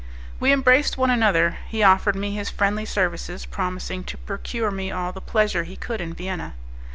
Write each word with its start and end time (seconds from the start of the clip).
We 0.39 0.51
embraced 0.51 0.97
one 0.97 1.11
another; 1.11 1.59
he 1.67 1.83
offered 1.83 2.15
me 2.15 2.31
his 2.33 2.49
friendly 2.49 2.85
services, 2.85 3.45
promising 3.45 4.03
to 4.05 4.17
procure 4.17 4.71
me 4.71 4.89
all 4.91 5.11
the 5.11 5.21
pleasure 5.21 5.61
he 5.63 5.75
could 5.75 6.01
in 6.01 6.13
Vienna. 6.15 6.55